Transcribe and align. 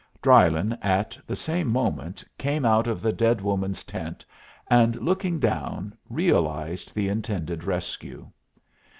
Drylyn 0.19 0.75
at 0.81 1.15
the 1.27 1.35
same 1.35 1.67
moment 1.67 2.23
came 2.39 2.65
out 2.65 2.87
of 2.87 3.01
the 3.01 3.13
dead 3.13 3.39
woman's 3.39 3.83
tent, 3.83 4.25
and, 4.67 4.95
looking 4.95 5.39
down, 5.39 5.93
realized 6.09 6.95
the 6.95 7.07
intended 7.07 7.63
rescue. 7.65 8.27